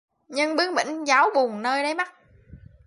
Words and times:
Nhưng 0.27 0.55
bướng 0.55 0.75
bỉnh 0.75 1.05
giấu 1.07 1.29
buồn 1.35 1.61
nơi 1.61 1.83
đáy 1.83 1.95
mắt 1.95 2.13